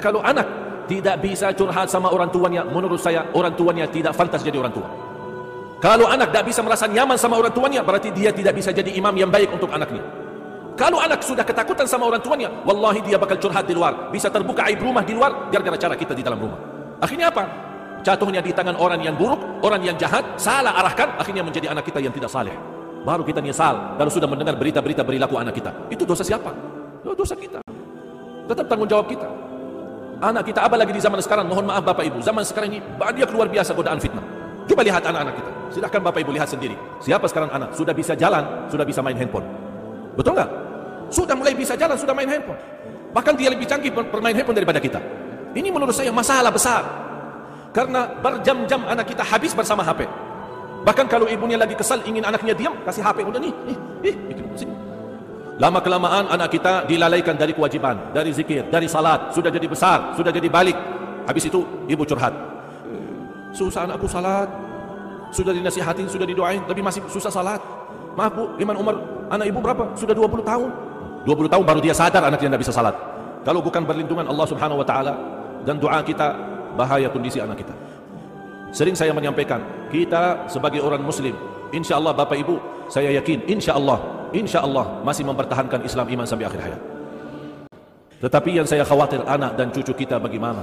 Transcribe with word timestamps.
Kalau 0.00 0.24
anak 0.24 0.48
tidak 0.90 1.22
bisa 1.22 1.52
curhat 1.54 1.86
sama 1.86 2.10
orang 2.10 2.32
tuanya, 2.34 2.66
menurut 2.66 2.98
saya 2.98 3.28
orang 3.36 3.54
tuanya 3.54 3.86
tidak 3.86 4.16
fantas 4.16 4.42
jadi 4.42 4.58
orang 4.58 4.74
tua. 4.74 4.88
Kalau 5.80 6.10
anak 6.10 6.34
tidak 6.34 6.44
bisa 6.50 6.60
merasa 6.60 6.84
nyaman 6.90 7.16
sama 7.16 7.40
orang 7.40 7.54
tuanya, 7.54 7.80
berarti 7.80 8.10
dia 8.12 8.34
tidak 8.34 8.58
bisa 8.58 8.74
jadi 8.74 8.90
imam 8.96 9.14
yang 9.14 9.30
baik 9.30 9.48
untuk 9.54 9.70
anaknya. 9.70 10.02
Kalau 10.76 10.96
anak 10.96 11.20
sudah 11.20 11.44
ketakutan 11.44 11.84
sama 11.84 12.08
orang 12.08 12.20
tuanya, 12.24 12.48
wallahi 12.64 13.04
dia 13.04 13.20
bakal 13.20 13.36
curhat 13.36 13.68
di 13.68 13.76
luar. 13.76 14.08
Bisa 14.08 14.32
terbuka 14.32 14.64
aib 14.68 14.80
rumah 14.80 15.04
di 15.04 15.12
luar, 15.12 15.52
gara-gara 15.52 15.76
cara 15.76 15.94
kita 15.96 16.16
di 16.16 16.24
dalam 16.24 16.40
rumah. 16.40 16.56
Akhirnya 17.00 17.28
apa? 17.28 17.44
Jatuhnya 18.00 18.40
di 18.40 18.52
tangan 18.52 18.80
orang 18.80 19.00
yang 19.04 19.12
buruk, 19.16 19.40
orang 19.60 19.84
yang 19.84 19.96
jahat, 20.00 20.24
salah 20.40 20.72
arahkan, 20.80 21.20
akhirnya 21.20 21.44
menjadi 21.44 21.68
anak 21.68 21.84
kita 21.84 22.00
yang 22.00 22.12
tidak 22.12 22.32
saleh. 22.32 22.52
Baru 23.00 23.24
kita 23.24 23.40
nyesal 23.40 23.96
kalau 23.96 24.12
sudah 24.12 24.28
mendengar 24.28 24.56
berita-berita 24.56 25.04
perilaku 25.04 25.40
anak 25.40 25.56
kita. 25.56 25.72
Itu 25.88 26.04
dosa 26.04 26.24
siapa? 26.24 26.52
Dosa 27.04 27.32
kita. 27.36 27.60
Tetap 28.48 28.68
tanggung 28.68 28.88
jawab 28.88 29.08
kita. 29.08 29.28
Anak 30.20 30.52
kita 30.52 30.60
apa 30.60 30.76
lagi 30.76 30.92
di 30.92 31.00
zaman 31.00 31.16
sekarang? 31.24 31.48
Mohon 31.48 31.72
maaf 31.72 31.80
Bapak 31.80 32.04
Ibu, 32.04 32.20
zaman 32.20 32.44
sekarang 32.44 32.76
ini 32.76 32.84
banyak 33.00 33.24
luar 33.32 33.48
biasa 33.48 33.72
godaan 33.72 33.96
fitnah. 33.96 34.20
Coba 34.68 34.84
lihat 34.84 35.00
anak-anak 35.00 35.32
kita. 35.32 35.50
Silakan 35.72 36.00
Bapak 36.04 36.20
Ibu 36.20 36.30
lihat 36.36 36.48
sendiri. 36.52 36.76
Siapa 37.00 37.24
sekarang 37.24 37.48
anak? 37.48 37.72
Sudah 37.72 37.96
bisa 37.96 38.12
jalan, 38.12 38.68
sudah 38.68 38.84
bisa 38.84 39.00
main 39.00 39.16
handphone. 39.16 39.48
Betul 40.12 40.36
nggak? 40.36 40.50
Sudah 41.08 41.32
mulai 41.32 41.56
bisa 41.56 41.72
jalan, 41.72 41.96
sudah 41.96 42.12
main 42.12 42.28
handphone. 42.28 42.60
Bahkan 43.16 43.32
dia 43.40 43.48
lebih 43.48 43.64
canggih 43.64 43.88
bermain 43.96 44.36
handphone 44.36 44.60
daripada 44.60 44.76
kita. 44.76 45.00
Ini 45.56 45.72
menurut 45.72 45.96
saya 45.96 46.12
masalah 46.12 46.52
besar. 46.52 46.84
Karena 47.72 48.12
berjam-jam 48.20 48.84
anak 48.84 49.08
kita 49.08 49.24
habis 49.24 49.56
bersama 49.56 49.80
HP. 49.80 50.04
Bahkan 50.84 51.06
kalau 51.08 51.32
ibunya 51.32 51.56
lagi 51.56 51.72
kesal 51.72 52.04
ingin 52.04 52.28
anaknya 52.28 52.52
diam, 52.52 52.76
kasih 52.84 53.00
HP 53.00 53.24
udah 53.24 53.40
nih. 53.40 53.52
Ih, 53.72 53.76
ih, 54.12 54.14
sini. 54.52 54.89
Lama 55.60 55.84
kelamaan 55.84 56.24
anak 56.32 56.56
kita 56.56 56.88
dilalaikan 56.88 57.36
dari 57.36 57.52
kewajiban, 57.52 58.16
dari 58.16 58.32
zikir, 58.32 58.72
dari 58.72 58.88
salat, 58.88 59.28
sudah 59.36 59.52
jadi 59.52 59.68
besar, 59.68 60.16
sudah 60.16 60.32
jadi 60.32 60.48
balik. 60.48 60.72
Habis 61.28 61.52
itu 61.52 61.60
ibu 61.84 62.00
curhat. 62.08 62.32
Susah 63.52 63.84
anakku 63.84 64.08
salat. 64.08 64.48
Sudah 65.30 65.52
dinasihatin, 65.52 66.08
sudah 66.08 66.24
didoain, 66.24 66.64
tapi 66.64 66.80
masih 66.80 67.04
susah 67.12 67.28
salat. 67.28 67.60
Maaf 68.16 68.32
bu, 68.32 68.56
Iman 68.56 68.72
Umar, 68.80 68.96
anak 69.28 69.52
ibu 69.52 69.60
berapa? 69.60 69.92
Sudah 69.94 70.16
20 70.16 70.42
tahun. 70.42 70.68
20 71.28 71.52
tahun 71.52 71.64
baru 71.68 71.80
dia 71.84 71.92
sadar 71.92 72.24
anaknya 72.24 72.56
tidak 72.56 72.62
bisa 72.64 72.72
salat. 72.72 72.96
Kalau 73.44 73.60
bukan 73.60 73.84
berlindungan 73.84 74.24
Allah 74.32 74.46
Subhanahu 74.48 74.80
wa 74.80 74.86
taala 74.88 75.12
dan 75.68 75.76
doa 75.76 76.00
kita, 76.00 76.40
bahaya 76.72 77.12
kondisi 77.12 77.36
anak 77.36 77.60
kita. 77.60 77.76
Sering 78.72 78.96
saya 78.96 79.12
menyampaikan, 79.12 79.60
kita 79.92 80.48
sebagai 80.48 80.80
orang 80.80 81.04
muslim, 81.04 81.36
insya 81.68 82.00
Allah 82.00 82.16
Bapak 82.16 82.40
Ibu, 82.40 82.88
saya 82.88 83.12
yakin, 83.12 83.44
insya 83.44 83.76
Allah 83.76 84.19
insya 84.36 84.62
Allah 84.62 85.02
masih 85.02 85.26
mempertahankan 85.26 85.82
Islam 85.82 86.06
iman 86.08 86.26
sampai 86.26 86.46
akhir 86.46 86.60
hayat. 86.60 86.80
Tetapi 88.20 88.50
yang 88.60 88.66
saya 88.68 88.84
khawatir 88.84 89.24
anak 89.24 89.56
dan 89.56 89.72
cucu 89.72 89.96
kita 90.04 90.20
bagaimana? 90.20 90.60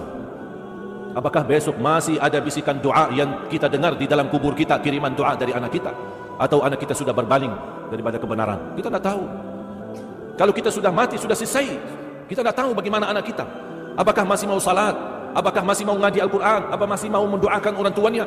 Apakah 1.17 1.41
besok 1.41 1.81
masih 1.81 2.21
ada 2.21 2.37
bisikan 2.37 2.77
doa 2.77 3.09
yang 3.09 3.49
kita 3.49 3.65
dengar 3.65 3.97
di 3.97 4.05
dalam 4.05 4.29
kubur 4.29 4.53
kita, 4.53 4.77
kiriman 4.77 5.17
doa 5.17 5.33
dari 5.33 5.49
anak 5.49 5.73
kita? 5.73 5.89
Atau 6.37 6.61
anak 6.61 6.77
kita 6.77 6.93
sudah 6.93 7.09
berbaling 7.17 7.49
daripada 7.89 8.21
kebenaran? 8.21 8.77
Kita 8.77 8.93
tidak 8.93 9.01
tahu. 9.01 9.25
Kalau 10.37 10.53
kita 10.53 10.69
sudah 10.69 10.93
mati, 10.93 11.17
sudah 11.17 11.33
selesai. 11.33 11.65
Kita 12.29 12.45
tidak 12.45 12.53
tahu 12.53 12.77
bagaimana 12.77 13.09
anak 13.09 13.25
kita. 13.25 13.41
Apakah 13.97 14.21
masih 14.29 14.45
mau 14.45 14.61
salat? 14.61 14.93
Apakah 15.33 15.65
masih 15.65 15.89
mau 15.89 15.97
ngaji 15.97 16.21
Al-Quran? 16.21 16.61
Apa 16.69 16.85
masih 16.85 17.09
mau 17.09 17.25
mendoakan 17.25 17.73
orang 17.73 17.93
tuanya? 17.97 18.25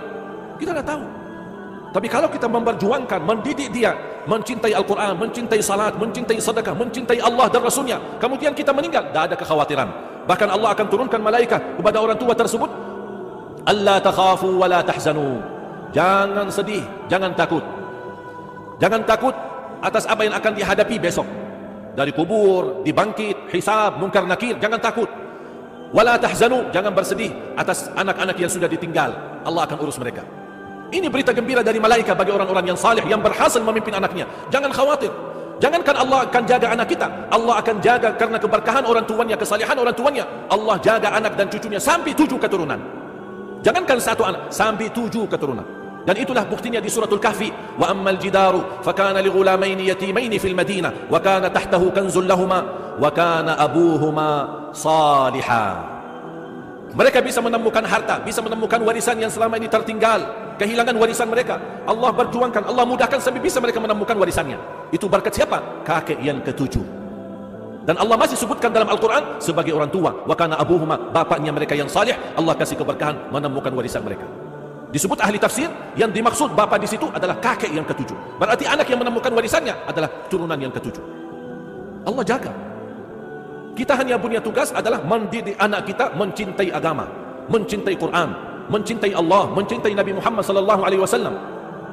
Kita 0.59 0.75
tidak 0.75 0.91
tahu. 0.91 1.07
Tapi 1.95 2.07
kalau 2.11 2.27
kita 2.27 2.51
memperjuangkan, 2.51 3.21
mendidik 3.23 3.71
dia, 3.71 3.95
mencintai 4.29 4.73
Al-Quran, 4.77 5.17
mencintai 5.17 5.61
salat, 5.63 5.97
mencintai 5.97 6.37
sedekah, 6.37 6.75
mencintai 6.77 7.21
Allah 7.21 7.47
dan 7.49 7.65
Rasulnya, 7.65 7.97
kemudian 8.21 8.53
kita 8.53 8.73
meninggal, 8.75 9.09
tidak 9.09 9.23
ada 9.33 9.37
kekhawatiran. 9.37 9.89
Bahkan 10.29 10.49
Allah 10.53 10.71
akan 10.77 10.87
turunkan 10.89 11.21
malaikat 11.21 11.61
kepada 11.81 11.99
orang 12.01 12.19
tua 12.21 12.37
tersebut, 12.37 12.71
Allah 13.65 13.97
takhafu 14.01 14.61
wa 14.61 14.69
la 14.69 14.81
tahzanu. 14.85 15.41
Jangan 15.91 16.47
sedih, 16.53 16.85
jangan 17.11 17.33
takut. 17.35 17.65
Jangan 18.81 19.05
takut 19.05 19.35
atas 19.85 20.05
apa 20.09 20.25
yang 20.25 20.35
akan 20.37 20.53
dihadapi 20.57 20.97
besok. 21.01 21.27
Dari 21.93 22.15
kubur, 22.15 22.87
dibangkit, 22.87 23.51
hisab, 23.51 23.99
mungkar 23.99 24.25
nakir, 24.25 24.57
jangan 24.63 24.79
takut. 24.79 25.11
Wala 25.91 26.15
tahzanu, 26.15 26.71
jangan 26.71 26.95
bersedih 26.95 27.35
atas 27.59 27.91
anak-anak 27.99 28.39
yang 28.39 28.47
sudah 28.47 28.71
ditinggal. 28.71 29.11
Allah 29.43 29.67
akan 29.67 29.79
urus 29.83 29.99
mereka. 29.99 30.23
Ini 30.91 31.07
berita 31.07 31.31
gembira 31.31 31.63
dari 31.63 31.79
malaikat 31.79 32.19
bagi 32.19 32.35
orang-orang 32.35 32.75
yang 32.75 32.79
salih 32.79 33.07
yang 33.07 33.23
berhasil 33.23 33.63
memimpin 33.63 33.95
anaknya. 33.95 34.27
Jangan 34.51 34.75
khawatir. 34.75 35.11
Jangankan 35.61 35.93
Allah 35.93 36.25
akan 36.25 36.43
jaga 36.49 36.67
anak 36.73 36.89
kita. 36.89 37.07
Allah 37.29 37.55
akan 37.61 37.77
jaga 37.85 38.09
karena 38.17 38.41
keberkahan 38.41 38.83
orang 38.83 39.05
tuanya, 39.05 39.37
kesalihan 39.37 39.77
orang 39.77 39.93
tuanya. 39.93 40.25
Allah 40.49 40.81
jaga 40.81 41.13
anak 41.15 41.37
dan 41.37 41.47
cucunya 41.53 41.79
sampai 41.79 42.17
tujuh 42.17 42.41
keturunan. 42.41 42.81
Jangankan 43.61 44.01
satu 44.01 44.25
anak, 44.25 44.49
sampai 44.49 44.89
tujuh 44.89 45.29
keturunan. 45.29 45.63
Dan 46.09 46.17
itulah 46.17 46.49
buktinya 46.49 46.81
di 46.81 46.89
suratul 46.89 47.21
kahfi. 47.21 47.53
Wa 47.77 47.93
ammal 47.93 48.17
jidaru 48.17 48.81
fakana 48.81 49.21
li 49.21 49.29
ghulamaini 49.29 49.93
yatimaini 49.93 50.41
fil 50.41 50.57
madinah 50.57 51.13
wa 51.13 51.21
kana 51.21 51.53
tahtahu 51.53 51.93
kanzul 51.93 52.25
lahuma 52.25 52.65
wa 52.97 53.11
kana 53.13 53.61
abuhuma 53.61 54.73
salihah. 54.73 56.00
Mereka 56.91 57.23
bisa 57.23 57.39
menemukan 57.39 57.87
harta, 57.87 58.19
bisa 58.19 58.43
menemukan 58.43 58.83
warisan 58.83 59.15
yang 59.23 59.31
selama 59.31 59.55
ini 59.63 59.71
tertinggal, 59.71 60.27
kehilangan 60.59 60.99
warisan 60.99 61.31
mereka. 61.31 61.63
Allah 61.87 62.11
berjuangkan, 62.11 62.67
Allah 62.67 62.83
mudahkan 62.83 63.23
sampai 63.23 63.39
bisa 63.39 63.63
mereka 63.63 63.79
menemukan 63.79 64.19
warisannya. 64.19 64.59
Itu 64.91 65.07
berkat 65.07 65.39
siapa? 65.39 65.87
Kakek 65.87 66.19
yang 66.19 66.43
ketujuh. 66.43 66.83
Dan 67.87 67.97
Allah 67.97 68.19
masih 68.19 68.37
sebutkan 68.37 68.75
dalam 68.75 68.91
Al-Quran 68.91 69.39
sebagai 69.39 69.71
orang 69.71 69.89
tua. 69.89 70.13
Wa 70.27 70.35
kana 70.35 70.59
abuhuma, 70.59 70.99
bapaknya 71.15 71.55
mereka 71.55 71.79
yang 71.79 71.87
salih, 71.87 72.13
Allah 72.35 72.59
kasih 72.59 72.75
keberkahan 72.77 73.31
menemukan 73.31 73.71
warisan 73.71 74.03
mereka. 74.03 74.27
Disebut 74.91 75.23
ahli 75.23 75.39
tafsir, 75.39 75.71
yang 75.95 76.11
dimaksud 76.11 76.59
bapak 76.59 76.83
di 76.83 76.91
situ 76.91 77.07
adalah 77.15 77.39
kakek 77.39 77.71
yang 77.71 77.87
ketujuh. 77.87 78.43
Berarti 78.43 78.67
anak 78.67 78.91
yang 78.91 78.99
menemukan 78.99 79.31
warisannya 79.31 79.87
adalah 79.87 80.11
turunan 80.27 80.59
yang 80.59 80.75
ketujuh. 80.75 81.03
Allah 82.03 82.25
jaga. 82.27 82.70
Kita 83.81 83.97
hanya 83.97 84.21
punya 84.21 84.45
tugas 84.45 84.77
adalah 84.77 85.01
mendidik 85.01 85.57
anak 85.57 85.89
kita 85.89 86.13
mencintai 86.13 86.69
agama, 86.69 87.09
mencintai 87.49 87.97
Quran, 87.97 88.29
mencintai 88.69 89.17
Allah, 89.17 89.49
mencintai 89.57 89.97
Nabi 89.97 90.13
Muhammad 90.21 90.45
sallallahu 90.45 90.85
alaihi 90.85 91.01
wasallam. 91.01 91.33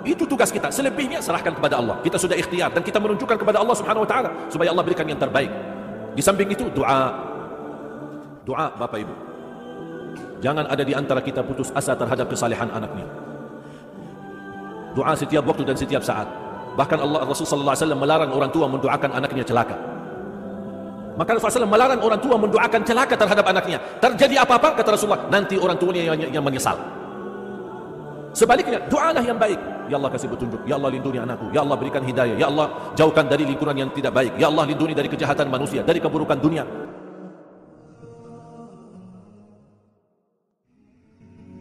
Itu 0.03 0.28
tugas 0.28 0.52
kita. 0.52 0.68
Selebihnya 0.68 1.24
serahkan 1.24 1.56
kepada 1.56 1.80
Allah. 1.80 1.96
Kita 2.03 2.20
sudah 2.20 2.36
ikhtiar 2.36 2.76
dan 2.76 2.84
kita 2.84 3.00
menunjukkan 3.00 3.40
kepada 3.40 3.64
Allah 3.64 3.72
Subhanahu 3.72 4.03
wa 4.03 4.09
taala 4.12 4.36
supaya 4.52 4.76
Allah 4.76 4.84
berikan 4.84 5.08
yang 5.08 5.16
terbaik. 5.16 5.47
Di 6.12 6.20
samping 6.20 6.52
itu 6.52 6.68
doa. 6.76 7.24
Doa 8.44 8.68
Bapak 8.76 9.08
Ibu. 9.08 9.16
Jangan 10.44 10.68
ada 10.68 10.84
di 10.84 10.92
antara 10.92 11.24
kita 11.24 11.40
putus 11.40 11.72
asa 11.72 11.96
terhadap 11.96 12.28
kesalehan 12.28 12.68
anaknya. 12.68 13.08
Doa 14.92 15.16
setiap 15.16 15.47
waktu 15.47 15.64
dan 15.64 15.80
setiap 15.80 16.03
saat. 16.03 16.28
Bahkan 16.76 17.00
Allah 17.00 17.24
Rasul 17.24 17.47
sallallahu 17.47 17.72
alaihi 17.72 17.84
wasallam 17.88 18.02
melarang 18.03 18.31
orang 18.36 18.52
tua 18.52 18.68
mendoakan 18.68 19.16
anaknya 19.16 19.47
celaka. 19.47 19.97
Maka 21.17 21.33
Rasulullah 21.33 21.66
melarang 21.66 22.00
orang 22.00 22.22
tua 22.22 22.38
mendoakan 22.38 22.81
celaka 22.85 23.17
terhadap 23.17 23.45
anaknya. 23.50 23.81
Terjadi 23.97 24.45
apa-apa, 24.45 24.78
kata 24.78 24.94
Rasulullah, 24.94 25.25
nanti 25.33 25.57
orang 25.57 25.75
tuanya 25.81 26.13
yang, 26.13 26.39
yang 26.39 26.45
menyesal. 26.45 26.78
Sebaliknya, 28.38 28.78
doalah 28.85 29.25
yang 29.25 29.41
baik. 29.41 29.57
Ya 29.89 29.97
Allah 29.97 30.13
kasih 30.13 30.29
petunjuk. 30.29 30.61
Ya 30.69 30.78
Allah 30.78 30.94
lindungi 30.94 31.17
anakku. 31.17 31.50
Ya 31.50 31.66
Allah 31.66 31.73
berikan 31.73 32.05
hidayah. 32.05 32.38
Ya 32.38 32.47
Allah 32.53 32.94
jauhkan 32.94 33.25
dari 33.25 33.50
lingkungan 33.50 33.73
yang 33.73 33.89
tidak 33.89 34.13
baik. 34.13 34.38
Ya 34.38 34.45
Allah 34.51 34.69
lindungi 34.69 34.94
dari 34.94 35.09
kejahatan 35.09 35.50
manusia, 35.50 35.81
dari 35.81 35.97
keburukan 35.97 36.38
dunia. 36.38 36.61